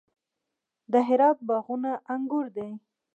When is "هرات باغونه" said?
1.07-1.91